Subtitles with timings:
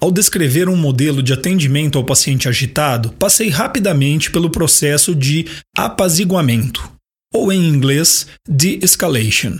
[0.00, 5.46] ao descrever um modelo de atendimento ao paciente agitado, passei rapidamente pelo processo de
[5.76, 6.90] apaziguamento,
[7.32, 9.58] ou em inglês, de-escalation.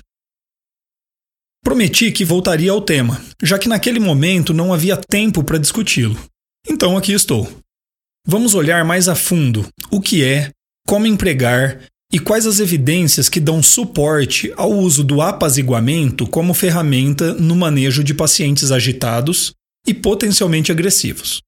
[1.65, 6.17] Prometi que voltaria ao tema, já que naquele momento não havia tempo para discuti-lo.
[6.69, 7.51] Então aqui estou.
[8.27, 10.51] Vamos olhar mais a fundo o que é,
[10.87, 11.81] como empregar
[12.13, 18.05] e quais as evidências que dão suporte ao uso do apaziguamento como ferramenta no manejo
[18.05, 19.53] de pacientes agitados
[19.87, 21.41] e potencialmente agressivos.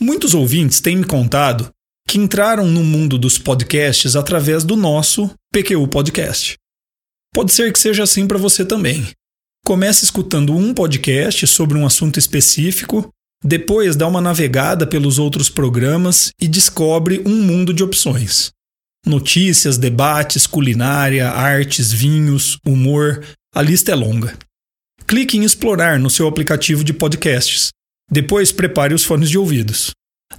[0.00, 1.70] Muitos ouvintes têm me contado
[2.08, 6.56] que entraram no mundo dos podcasts através do nosso PQU Podcast.
[7.32, 9.06] Pode ser que seja assim para você também.
[9.64, 13.08] Comece escutando um podcast sobre um assunto específico,
[13.44, 18.50] depois dá uma navegada pelos outros programas e descobre um mundo de opções.
[19.06, 24.36] Notícias, debates, culinária, artes, vinhos, humor, a lista é longa.
[25.06, 27.70] Clique em explorar no seu aplicativo de podcasts.
[28.10, 29.90] Depois prepare os fones de ouvidos.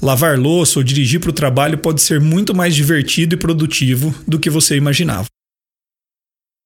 [0.02, 4.40] Lavar louça ou dirigir para o trabalho pode ser muito mais divertido e produtivo do
[4.40, 5.28] que você imaginava.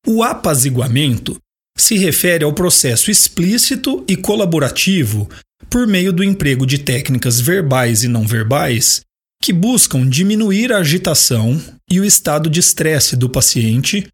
[0.05, 1.37] O apaziguamento
[1.77, 5.29] se refere ao processo explícito e colaborativo
[5.69, 9.01] por meio do emprego de técnicas verbais e não verbais
[9.41, 14.07] que buscam diminuir a agitação e o estado de estresse do paciente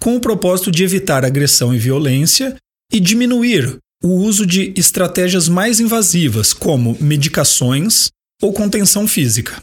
[0.00, 2.56] com o propósito de evitar agressão e violência
[2.92, 8.10] e diminuir o uso de estratégias mais invasivas, como medicações
[8.42, 9.60] ou contenção física.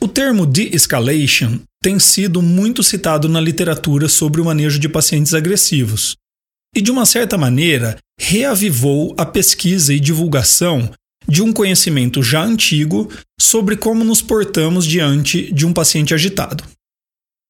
[0.00, 6.16] O termo de-escalation tem sido muito citado na literatura sobre o manejo de pacientes agressivos,
[6.74, 10.90] e de uma certa maneira reavivou a pesquisa e divulgação
[11.28, 16.64] de um conhecimento já antigo sobre como nos portamos diante de um paciente agitado.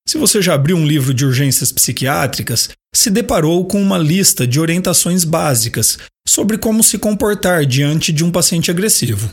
[0.09, 4.59] Se você já abriu um livro de urgências psiquiátricas, se deparou com uma lista de
[4.59, 9.31] orientações básicas sobre como se comportar diante de um paciente agressivo.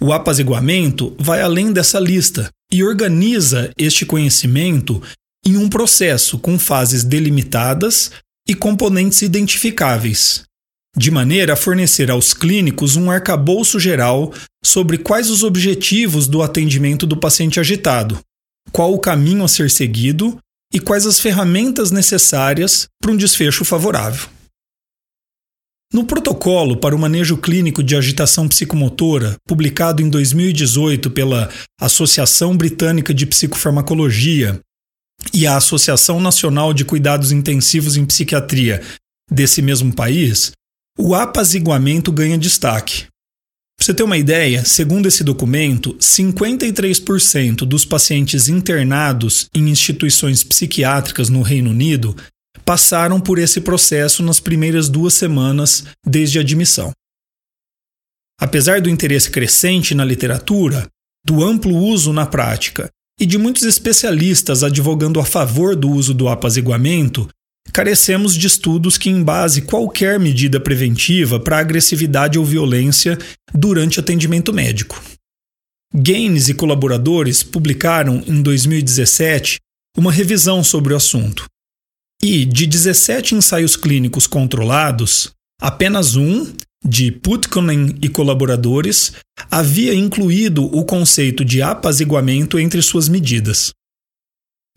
[0.00, 5.02] O apaziguamento vai além dessa lista e organiza este conhecimento
[5.44, 8.10] em um processo com fases delimitadas
[8.48, 10.42] e componentes identificáveis,
[10.96, 14.32] de maneira a fornecer aos clínicos um arcabouço geral
[14.64, 18.18] sobre quais os objetivos do atendimento do paciente agitado,
[18.70, 20.38] qual o caminho a ser seguido
[20.72, 24.28] e quais as ferramentas necessárias para um desfecho favorável.
[25.92, 33.12] No protocolo para o manejo clínico de agitação psicomotora, publicado em 2018 pela Associação Britânica
[33.12, 34.58] de Psicofarmacologia
[35.34, 38.80] e a Associação Nacional de Cuidados Intensivos em Psiquiatria
[39.30, 40.52] desse mesmo país,
[40.98, 43.06] o apaziguamento ganha destaque,
[43.82, 51.28] para você ter uma ideia, segundo esse documento, 53% dos pacientes internados em instituições psiquiátricas
[51.28, 52.14] no Reino Unido
[52.64, 56.92] passaram por esse processo nas primeiras duas semanas desde a admissão.
[58.40, 60.86] Apesar do interesse crescente na literatura,
[61.26, 62.88] do amplo uso na prática
[63.18, 67.28] e de muitos especialistas advogando a favor do uso do apaziguamento,
[67.72, 73.18] carecemos de estudos que embase qualquer medida preventiva para agressividade ou violência
[73.54, 75.00] durante atendimento médico.
[75.94, 79.58] Gaines e colaboradores publicaram em 2017
[79.96, 81.46] uma revisão sobre o assunto.
[82.22, 86.50] E de 17 ensaios clínicos controlados, apenas um,
[86.84, 89.12] de Putkonen e colaboradores,
[89.50, 93.72] havia incluído o conceito de apaziguamento entre suas medidas.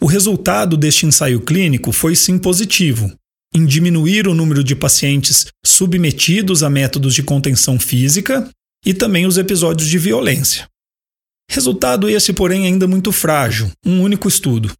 [0.01, 3.13] O resultado deste ensaio clínico foi sim positivo,
[3.53, 8.49] em diminuir o número de pacientes submetidos a métodos de contenção física
[8.85, 10.67] e também os episódios de violência.
[11.49, 14.73] Resultado esse, porém, ainda muito frágil, um único estudo.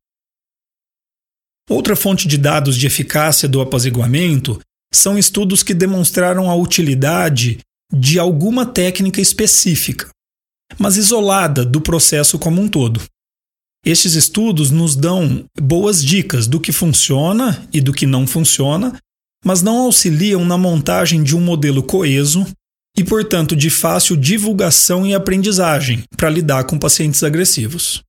[1.70, 4.60] Outra fonte de dados de eficácia do apaziguamento
[4.94, 7.60] são estudos que demonstraram a utilidade
[7.92, 10.10] de alguma técnica específica,
[10.78, 13.02] mas isolada do processo como um todo.
[13.86, 18.98] Estes estudos nos dão boas dicas do que funciona e do que não funciona,
[19.44, 22.48] mas não auxiliam na montagem de um modelo coeso
[22.98, 28.02] e, portanto, de fácil divulgação e aprendizagem para lidar com pacientes agressivos.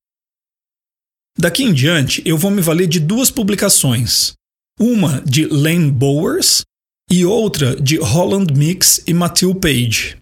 [1.39, 4.33] Daqui em diante, eu vou me valer de duas publicações.
[4.81, 6.65] Uma de Lane Bowers,
[7.11, 10.17] e outra de Holland Mix e Matthew Page,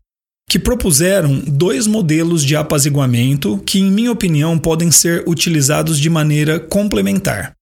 [0.48, 6.60] que propuseram dois modelos de apaziguamento que, em minha opinião, podem ser utilizados de maneira
[6.60, 7.54] complementar.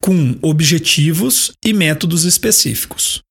[0.01, 3.21] com objetivos e métodos específicos: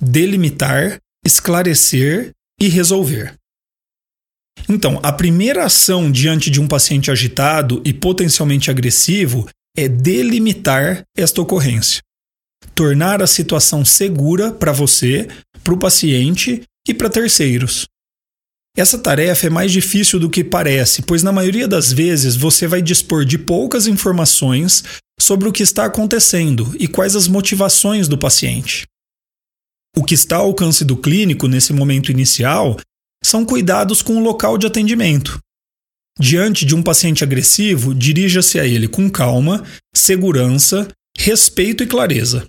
[0.00, 2.30] delimitar, esclarecer
[2.60, 3.34] e resolver.
[4.68, 9.46] Então, a primeira ação diante de um paciente agitado e potencialmente agressivo
[9.76, 12.00] é delimitar esta ocorrência.
[12.74, 15.28] Tornar a situação segura para você,
[15.62, 17.86] para o paciente e para terceiros.
[18.76, 22.82] Essa tarefa é mais difícil do que parece, pois na maioria das vezes você vai
[22.82, 24.82] dispor de poucas informações
[25.20, 28.86] sobre o que está acontecendo e quais as motivações do paciente.
[29.96, 32.76] O que está ao alcance do clínico nesse momento inicial
[33.24, 35.38] são cuidados com o local de atendimento.
[36.18, 39.64] Diante de um paciente agressivo, dirija-se a ele com calma,
[39.94, 42.46] segurança, respeito e clareza.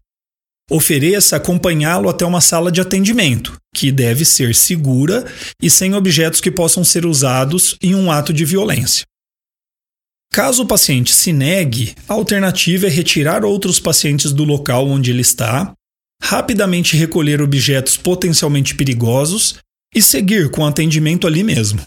[0.70, 5.26] Ofereça acompanhá-lo até uma sala de atendimento, que deve ser segura
[5.62, 9.06] e sem objetos que possam ser usados em um ato de violência.
[10.36, 15.22] Caso o paciente se negue, a alternativa é retirar outros pacientes do local onde ele
[15.22, 15.74] está,
[16.22, 19.56] rapidamente recolher objetos potencialmente perigosos
[19.96, 21.82] e seguir com o atendimento ali mesmo.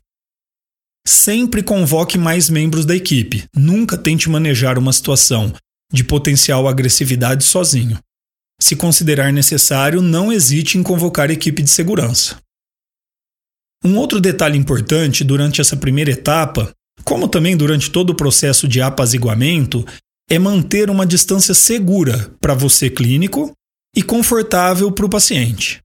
[1.06, 5.52] Sempre convoque mais membros da equipe, nunca tente manejar uma situação
[5.92, 7.98] de potencial agressividade sozinho.
[8.58, 12.38] Se considerar necessário, não hesite em convocar a equipe de segurança.
[13.84, 16.74] Um outro detalhe importante durante essa primeira etapa,
[17.08, 19.82] como também durante todo o processo de apaziguamento,
[20.28, 23.50] é manter uma distância segura para você clínico
[23.96, 25.80] e confortável para o paciente.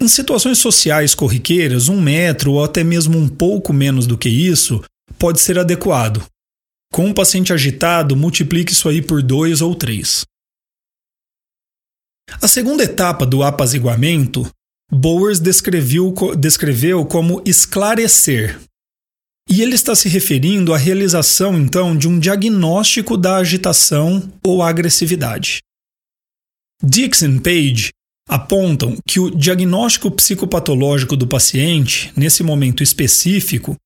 [0.00, 4.82] Em situações sociais corriqueiras, um metro ou até mesmo um pouco menos do que isso
[5.18, 6.24] pode ser adequado.
[6.90, 10.24] Com um paciente agitado, multiplique isso aí por dois ou três.
[12.40, 14.50] A segunda etapa do apaziguamento,
[14.90, 18.58] Bowers descreveu, descreveu como esclarecer.
[19.48, 25.60] E ele está se referindo à realização, então, de um diagnóstico da agitação ou agressividade.
[26.82, 27.90] Dixon Page
[28.28, 33.76] apontam que o diagnóstico psicopatológico do paciente, nesse momento específico,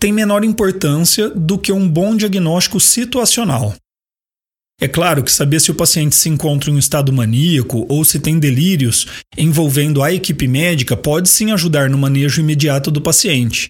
[0.00, 3.74] tem menor importância do que um bom diagnóstico situacional.
[4.80, 8.18] É claro que saber se o paciente se encontra em um estado maníaco ou se
[8.18, 9.06] tem delírios
[9.38, 13.68] envolvendo a equipe médica pode sim ajudar no manejo imediato do paciente.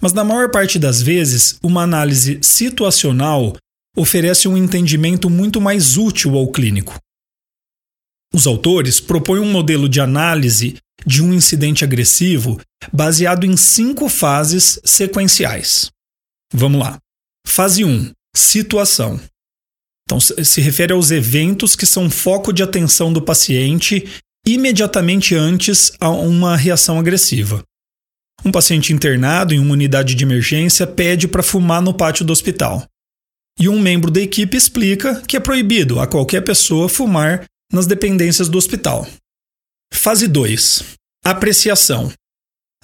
[0.00, 3.56] Mas na maior parte das vezes, uma análise situacional
[3.96, 6.98] oferece um entendimento muito mais útil ao clínico.
[8.32, 10.76] Os autores propõem um modelo de análise
[11.06, 12.60] de um incidente agressivo
[12.92, 15.90] baseado em cinco fases sequenciais.
[16.52, 16.98] Vamos lá.
[17.46, 19.20] Fase 1: Situação.
[20.04, 24.06] Então, se refere aos eventos que são foco de atenção do paciente
[24.46, 27.62] imediatamente antes a uma reação agressiva.
[28.44, 32.86] Um paciente internado em uma unidade de emergência pede para fumar no pátio do hospital.
[33.58, 38.48] E um membro da equipe explica que é proibido a qualquer pessoa fumar nas dependências
[38.48, 39.06] do hospital.
[39.92, 40.84] Fase 2:
[41.24, 42.12] Apreciação.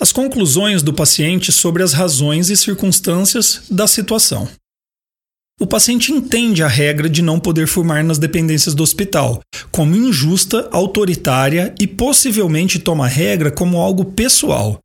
[0.00, 4.48] As conclusões do paciente sobre as razões e circunstâncias da situação.
[5.60, 10.66] O paciente entende a regra de não poder fumar nas dependências do hospital como injusta,
[10.72, 14.80] autoritária e possivelmente toma a regra como algo pessoal.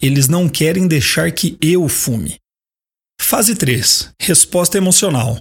[0.00, 2.36] Eles não querem deixar que eu fume.
[3.20, 5.40] Fase 3 Resposta emocional.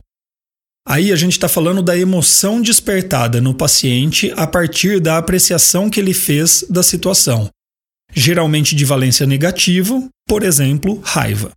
[0.88, 6.00] Aí a gente está falando da emoção despertada no paciente a partir da apreciação que
[6.00, 7.50] ele fez da situação,
[8.14, 11.52] geralmente de valência negativa, por exemplo, raiva.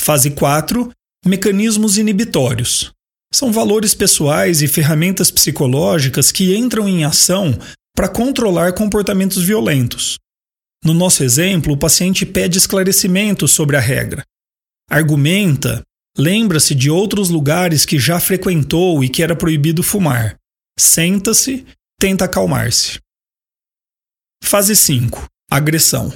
[0.00, 0.90] Fase 4
[1.24, 2.90] Mecanismos inibitórios.
[3.32, 7.56] São valores pessoais e ferramentas psicológicas que entram em ação
[7.94, 10.18] para controlar comportamentos violentos.
[10.84, 14.24] No nosso exemplo, o paciente pede esclarecimento sobre a regra.
[14.90, 15.82] Argumenta,
[16.18, 20.36] lembra-se de outros lugares que já frequentou e que era proibido fumar.
[20.78, 21.64] Senta-se,
[22.00, 22.98] tenta acalmar-se.
[24.42, 26.12] Fase 5 Agressão.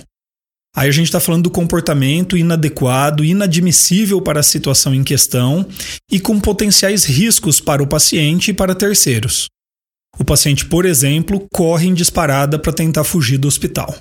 [0.74, 5.66] Aí a gente está falando do comportamento inadequado, inadmissível para a situação em questão
[6.10, 9.46] e com potenciais riscos para o paciente e para terceiros.
[10.18, 13.96] O paciente, por exemplo, corre em disparada para tentar fugir do hospital.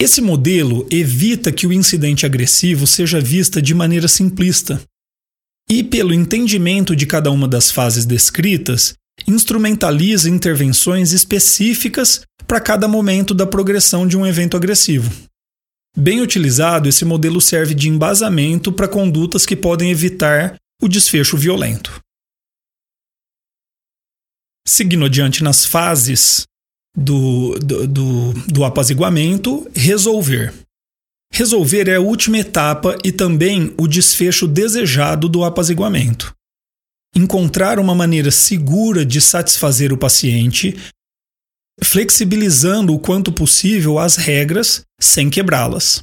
[0.00, 4.80] Esse modelo evita que o incidente agressivo seja vista de maneira simplista.
[5.68, 8.94] E, pelo entendimento de cada uma das fases descritas,
[9.26, 15.10] instrumentaliza intervenções específicas para cada momento da progressão de um evento agressivo.
[15.96, 22.00] Bem utilizado, esse modelo serve de embasamento para condutas que podem evitar o desfecho violento.
[24.66, 26.46] Seguindo adiante nas fases
[26.96, 30.52] do, do, do, do apaziguamento, resolver.
[31.32, 36.34] Resolver é a última etapa e também o desfecho desejado do apaziguamento.
[37.14, 40.76] Encontrar uma maneira segura de satisfazer o paciente,
[41.82, 46.02] flexibilizando o quanto possível as regras sem quebrá-las.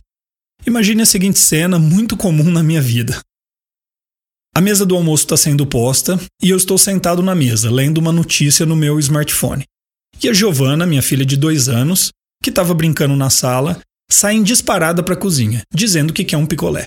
[0.66, 3.20] Imagine a seguinte cena muito comum na minha vida.
[4.56, 8.12] A mesa do almoço está sendo posta e eu estou sentado na mesa, lendo uma
[8.12, 9.66] notícia no meu smartphone.
[10.24, 12.12] E a Giovana, minha filha de dois anos,
[12.44, 13.80] que estava brincando na sala,
[14.10, 16.86] sai disparada para a cozinha, dizendo que quer um picolé.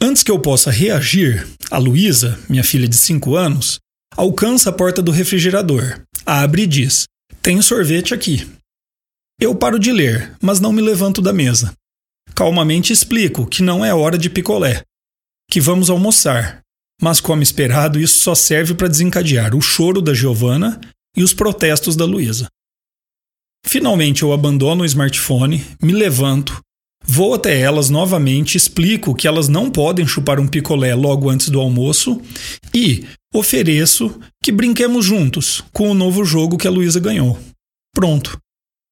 [0.00, 3.78] Antes que eu possa reagir, a Luísa, minha filha de cinco anos,
[4.14, 7.06] alcança a porta do refrigerador, abre e diz:
[7.40, 8.46] Tem sorvete aqui.
[9.40, 11.72] Eu paro de ler, mas não me levanto da mesa.
[12.34, 14.82] Calmamente explico que não é hora de picolé,
[15.50, 16.60] que vamos almoçar.
[17.00, 20.80] Mas, como esperado, isso só serve para desencadear o choro da Giovana
[21.14, 22.48] e os protestos da Luísa.
[23.66, 26.60] Finalmente eu abandono o smartphone, me levanto,
[27.04, 31.60] vou até elas novamente, explico que elas não podem chupar um picolé logo antes do
[31.60, 32.22] almoço
[32.72, 33.04] e
[33.34, 37.38] ofereço que brinquemos juntos com o novo jogo que a Luísa ganhou.
[37.92, 38.38] Pronto.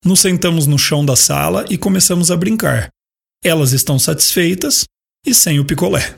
[0.05, 2.91] Nos sentamos no chão da sala e começamos a brincar.
[3.43, 4.85] Elas estão satisfeitas
[5.25, 6.17] e sem o picolé.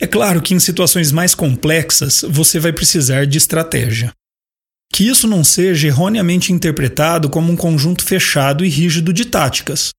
[0.00, 4.12] É claro que em situações mais complexas você vai precisar de estratégia.
[4.92, 9.90] Que isso não seja erroneamente interpretado como um conjunto fechado e rígido de táticas.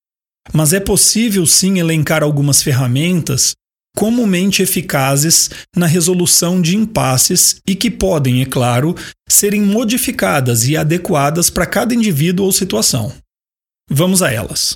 [0.54, 3.54] Mas é possível sim elencar algumas ferramentas
[3.98, 8.96] comumente eficazes na resolução de impasses e que podem, é claro,
[9.28, 13.12] serem modificadas e adequadas para cada indivíduo ou situação.
[13.90, 14.76] Vamos a elas.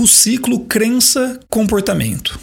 [0.00, 2.40] O ciclo crença-comportamento.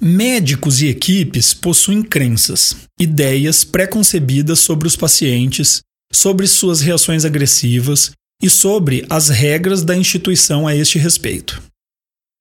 [0.00, 5.82] Médicos e equipes possuem crenças, ideias preconcebidas sobre os pacientes,
[6.12, 8.10] sobre suas reações agressivas
[8.42, 11.62] e sobre as regras da instituição a este respeito.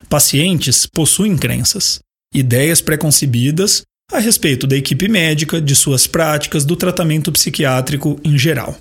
[0.09, 1.99] Pacientes possuem crenças,
[2.33, 8.75] ideias preconcebidas a respeito da equipe médica, de suas práticas, do tratamento psiquiátrico em geral.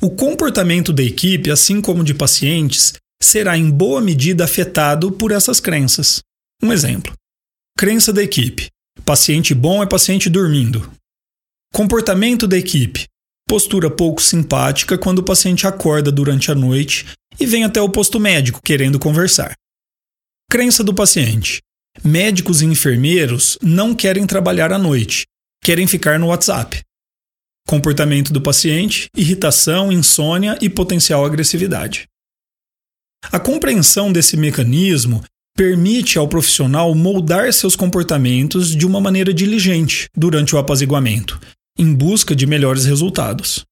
[0.00, 5.58] O comportamento da equipe, assim como de pacientes, será em boa medida afetado por essas
[5.58, 6.22] crenças.
[6.62, 7.12] Um exemplo:
[7.76, 8.68] crença da equipe:
[9.04, 10.92] paciente bom é paciente dormindo.
[11.72, 13.06] Comportamento da equipe:
[13.48, 17.06] postura pouco simpática quando o paciente acorda durante a noite
[17.38, 19.54] e vem até o posto médico querendo conversar.
[20.50, 21.60] Crença do paciente:
[22.02, 25.26] médicos e enfermeiros não querem trabalhar à noite,
[25.62, 26.80] querem ficar no WhatsApp.
[27.66, 32.06] Comportamento do paciente: irritação, insônia e potencial agressividade.
[33.32, 35.24] A compreensão desse mecanismo
[35.56, 41.40] permite ao profissional moldar seus comportamentos de uma maneira diligente durante o apaziguamento,
[41.78, 43.64] em busca de melhores resultados.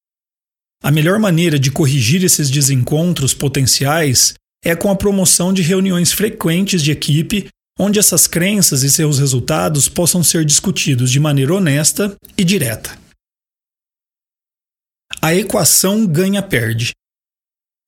[0.81, 6.81] A melhor maneira de corrigir esses desencontros potenciais é com a promoção de reuniões frequentes
[6.81, 7.47] de equipe
[7.77, 12.97] onde essas crenças e seus resultados possam ser discutidos de maneira honesta e direta.
[15.21, 16.91] A equação ganha-perde.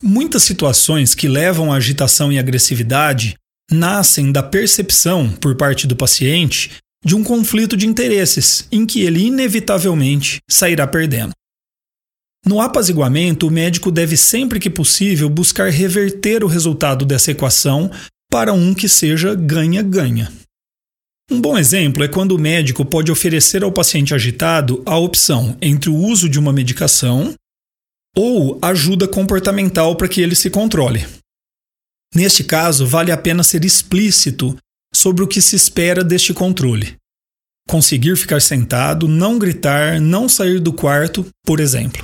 [0.01, 3.35] Muitas situações que levam à agitação e agressividade
[3.71, 6.71] nascem da percepção, por parte do paciente,
[7.03, 11.33] de um conflito de interesses em que ele inevitavelmente sairá perdendo.
[12.45, 17.89] No apaziguamento, o médico deve sempre que possível buscar reverter o resultado dessa equação
[18.31, 20.31] para um que seja ganha-ganha.
[21.31, 25.89] Um bom exemplo é quando o médico pode oferecer ao paciente agitado a opção entre
[25.89, 27.33] o uso de uma medicação
[28.15, 31.05] ou ajuda comportamental para que ele se controle.
[32.15, 34.57] Neste caso, vale a pena ser explícito
[34.93, 36.95] sobre o que se espera deste controle.
[37.67, 42.03] Conseguir ficar sentado, não gritar, não sair do quarto, por exemplo.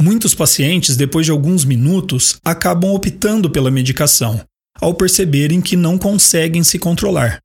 [0.00, 4.44] Muitos pacientes, depois de alguns minutos, acabam optando pela medicação,
[4.80, 7.38] ao perceberem que não conseguem se controlar.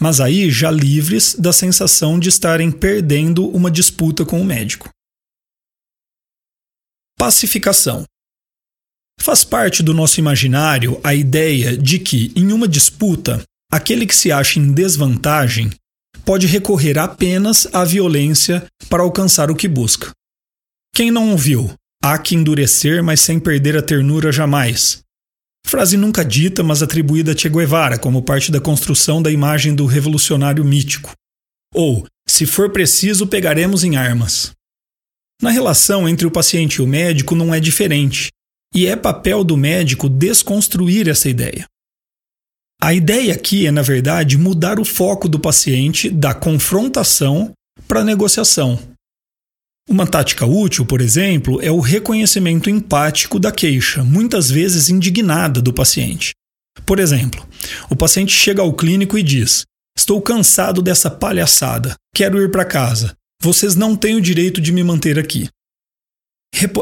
[0.00, 4.88] Mas aí já livres da sensação de estarem perdendo uma disputa com o médico.
[7.18, 8.04] Pacificação.
[9.20, 14.32] Faz parte do nosso imaginário a ideia de que, em uma disputa, aquele que se
[14.32, 15.70] acha em desvantagem
[16.24, 20.10] pode recorrer apenas à violência para alcançar o que busca.
[20.94, 21.72] Quem não ouviu?
[22.02, 25.00] Há que endurecer, mas sem perder a ternura jamais.
[25.64, 29.86] Frase nunca dita, mas atribuída a Che Guevara como parte da construção da imagem do
[29.86, 31.12] revolucionário mítico.
[31.74, 34.50] Ou, se for preciso, pegaremos em armas.
[35.40, 38.30] Na relação entre o paciente e o médico não é diferente,
[38.74, 41.66] e é papel do médico desconstruir essa ideia.
[42.80, 47.52] A ideia aqui é, na verdade, mudar o foco do paciente da confrontação
[47.86, 48.78] para a negociação.
[49.88, 55.72] Uma tática útil, por exemplo, é o reconhecimento empático da queixa, muitas vezes indignada do
[55.72, 56.32] paciente.
[56.86, 57.46] Por exemplo,
[57.90, 59.64] o paciente chega ao clínico e diz:
[59.96, 63.14] Estou cansado dessa palhaçada, quero ir para casa.
[63.40, 65.48] Vocês não têm o direito de me manter aqui.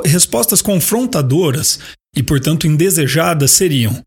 [0.04, 1.78] Respostas confrontadoras
[2.14, 4.02] e, portanto, indesejadas seriam: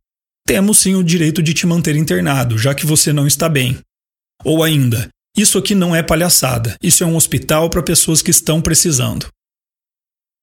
[0.45, 3.79] Temos sim o direito de te manter internado, já que você não está bem.
[4.43, 8.61] Ou ainda: Isso aqui não é palhaçada, isso é um hospital para pessoas que estão
[8.61, 9.27] precisando.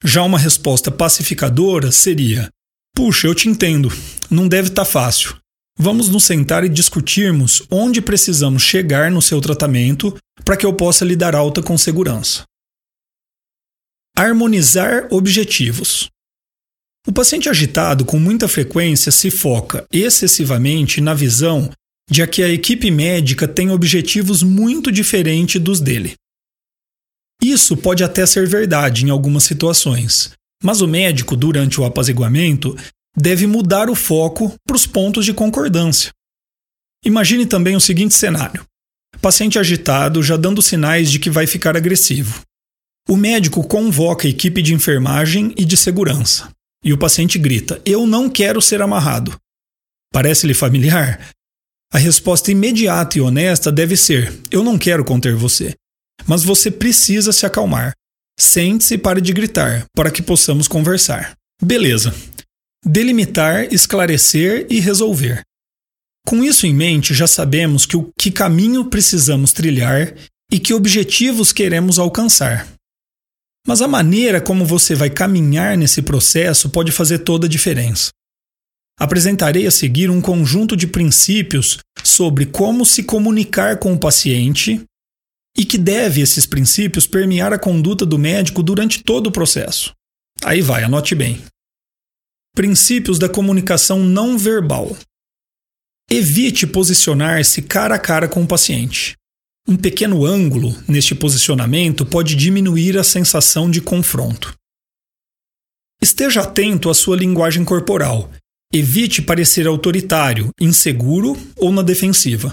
[0.03, 2.49] Já uma resposta pacificadora seria:
[2.97, 3.93] Puxa, eu te entendo,
[4.31, 5.37] não deve estar tá fácil.
[5.79, 11.05] Vamos nos sentar e discutirmos onde precisamos chegar no seu tratamento para que eu possa
[11.05, 12.45] lhe dar alta com segurança.
[14.17, 16.09] Harmonizar objetivos.
[17.07, 21.71] O paciente agitado com muita frequência se foca excessivamente na visão
[22.11, 26.15] de que a equipe médica tem objetivos muito diferentes dos dele.
[27.43, 32.77] Isso pode até ser verdade em algumas situações, mas o médico, durante o apaziguamento,
[33.17, 36.11] deve mudar o foco para os pontos de concordância.
[37.05, 38.65] Imagine também o seguinte cenário:
[39.23, 42.43] paciente agitado já dando sinais de que vai ficar agressivo.
[43.09, 46.51] O médico convoca a equipe de enfermagem e de segurança.
[46.85, 49.37] E o paciente grita: Eu não quero ser amarrado.
[50.13, 51.31] Parece-lhe familiar?
[51.93, 55.75] A resposta imediata e honesta deve ser: Eu não quero conter você.
[56.27, 57.93] Mas você precisa se acalmar.
[58.39, 61.37] Sente-se e pare de gritar, para que possamos conversar.
[61.63, 62.15] Beleza.
[62.85, 65.43] Delimitar, esclarecer e resolver.
[66.27, 70.15] Com isso em mente, já sabemos que o que caminho precisamos trilhar
[70.51, 72.67] e que objetivos queremos alcançar.
[73.67, 78.11] Mas a maneira como você vai caminhar nesse processo pode fazer toda a diferença.
[78.99, 84.83] Apresentarei a seguir um conjunto de princípios sobre como se comunicar com o paciente
[85.57, 89.95] e que deve esses princípios permear a conduta do médico durante todo o processo.
[90.43, 91.43] Aí vai, anote bem.
[92.55, 94.97] Princípios da comunicação não verbal.
[96.11, 99.15] Evite posicionar-se cara a cara com o paciente.
[99.71, 104.53] Um pequeno ângulo neste posicionamento pode diminuir a sensação de confronto.
[106.03, 108.29] Esteja atento à sua linguagem corporal.
[108.75, 112.53] Evite parecer autoritário, inseguro ou na defensiva.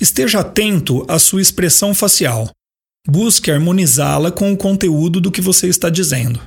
[0.00, 2.48] Esteja atento à sua expressão facial.
[3.04, 6.40] Busque harmonizá-la com o conteúdo do que você está dizendo.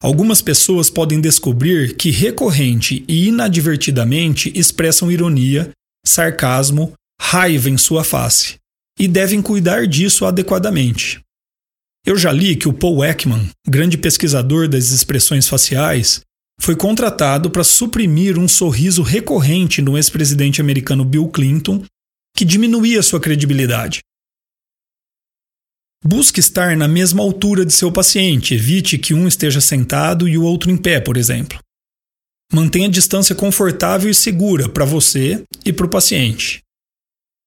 [0.00, 5.72] Algumas pessoas podem descobrir que recorrente e inadvertidamente expressam ironia,
[6.06, 8.56] sarcasmo, raiva em sua face
[8.98, 11.20] e devem cuidar disso adequadamente.
[12.04, 16.22] Eu já li que o Paul Ekman, grande pesquisador das expressões faciais,
[16.58, 21.84] foi contratado para suprimir um sorriso recorrente no ex-presidente americano Bill Clinton,
[22.34, 24.00] que diminuía sua credibilidade.
[26.02, 30.42] Busque estar na mesma altura de seu paciente, evite que um esteja sentado e o
[30.42, 31.58] outro em pé, por exemplo.
[32.52, 36.62] Mantenha distância confortável e segura para você e para o paciente.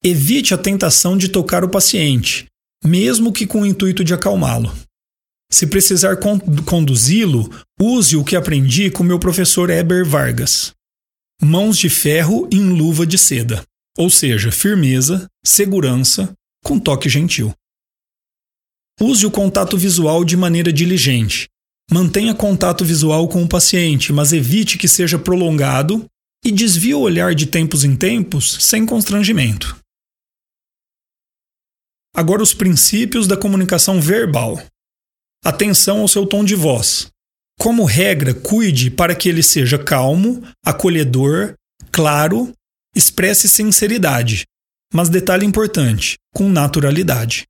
[0.06, 2.46] Evite a tentação de tocar o paciente,
[2.84, 4.70] mesmo que com o intuito de acalmá-lo.
[5.50, 6.18] Se precisar
[6.66, 10.74] conduzi-lo, use o que aprendi com meu professor Eber Vargas.
[11.42, 13.64] Mãos de ferro em luva de seda,
[13.98, 16.34] ou seja, firmeza, segurança,
[16.66, 17.54] com toque gentil.
[19.00, 21.48] Use o contato visual de maneira diligente.
[21.90, 26.06] Mantenha contato visual com o paciente, mas evite que seja prolongado
[26.44, 29.82] e desvie o olhar de tempos em tempos sem constrangimento.
[32.16, 34.62] Agora, os princípios da comunicação verbal.
[35.44, 37.08] Atenção ao seu tom de voz.
[37.60, 41.56] Como regra, cuide para que ele seja calmo, acolhedor,
[41.92, 42.54] claro,
[42.96, 44.44] expresse sinceridade,
[44.94, 47.46] mas detalhe importante, com naturalidade.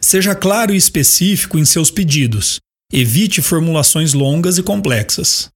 [0.00, 2.58] Seja claro e específico em seus pedidos.
[2.92, 5.48] Evite formulações longas e complexas.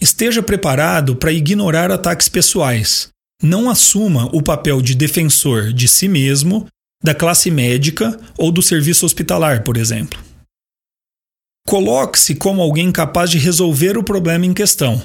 [0.00, 3.08] Esteja preparado para ignorar ataques pessoais.
[3.42, 6.66] Não assuma o papel de defensor de si mesmo,
[7.02, 10.18] da classe médica ou do serviço hospitalar, por exemplo.
[11.66, 15.00] Coloque-se como alguém capaz de resolver o problema em questão.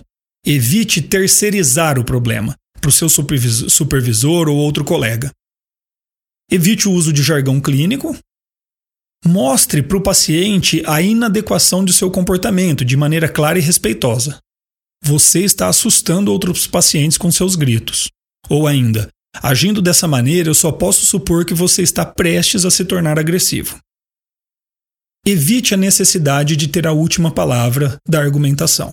[0.46, 5.32] Evite terceirizar o problema para o seu supervisor ou outro colega.
[6.50, 8.17] Evite o uso de jargão clínico.
[9.26, 14.39] Mostre para o paciente a inadequação de seu comportamento de maneira clara e respeitosa.
[15.06, 18.10] você está assustando outros pacientes com seus gritos.
[18.49, 19.10] Ou ainda,
[19.41, 23.79] agindo dessa maneira, eu só posso supor que você está prestes a se tornar agressivo.
[25.25, 28.91] Evite a necessidade de ter a última palavra da argumentação.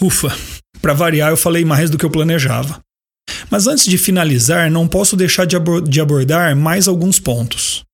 [0.00, 0.28] Ufa,
[0.80, 2.80] para variar, eu falei mais do que eu planejava.
[3.50, 5.56] Mas antes de finalizar, não posso deixar de,
[6.00, 7.84] abordar mais alguns pontos.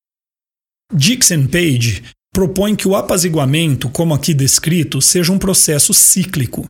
[0.92, 6.66] Dixon Page propõe que o apaziguamento, como aqui descrito, seja um processo cíclico,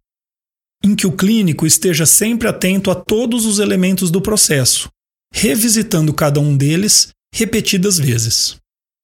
[0.85, 4.88] em que o clínico esteja sempre atento a todos os elementos do processo,
[5.33, 8.57] revisitando cada um deles repetidas vezes.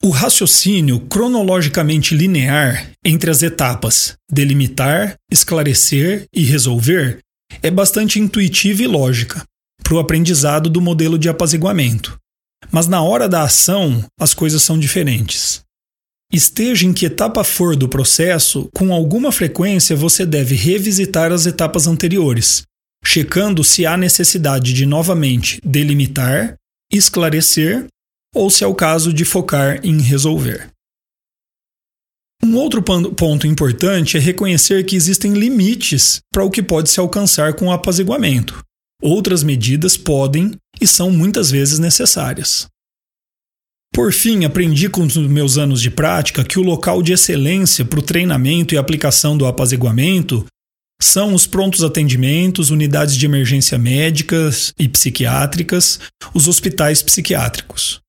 [0.02, 7.18] O raciocínio cronologicamente linear entre as etapas delimitar, esclarecer e resolver
[7.62, 9.42] é bastante intuitiva e lógica
[9.82, 12.16] para o aprendizado do modelo de apaziguamento.
[12.70, 15.62] Mas na hora da ação, as coisas são diferentes.
[16.32, 21.86] Esteja em que etapa for do processo, com alguma frequência você deve revisitar as etapas
[21.86, 22.62] anteriores,
[23.02, 26.54] checando se há necessidade de novamente delimitar,
[26.92, 27.86] esclarecer
[28.34, 30.70] ou se é o caso de focar em resolver.
[32.42, 37.54] Um outro ponto importante é reconhecer que existem limites para o que pode se alcançar
[37.54, 38.62] com o apaziguamento.
[39.02, 42.68] Outras medidas podem e são muitas vezes necessárias.
[43.92, 47.98] Por fim, aprendi com os meus anos de prática que o local de excelência para
[47.98, 50.46] o treinamento e aplicação do apaziguamento
[51.01, 56.01] são os prontos atendimentos, unidades de emergência médicas e psiquiátricas,
[56.35, 58.01] os hospitais psiquiátricos.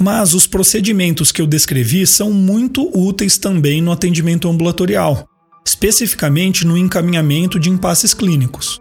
[0.00, 5.26] Mas os procedimentos que eu descrevi são muito úteis também no atendimento ambulatorial,
[5.64, 8.80] especificamente no encaminhamento de impasses clínicos.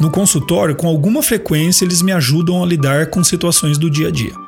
[0.00, 4.10] No consultório, com alguma frequência, eles me ajudam a lidar com situações do dia a
[4.10, 4.47] dia.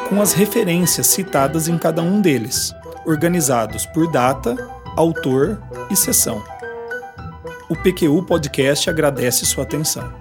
[0.08, 2.74] com as referências citadas em cada um deles,
[3.06, 4.56] organizados por data,
[4.96, 6.42] autor e sessão.
[7.68, 10.12] O PQU Podcast agradece sua atenção.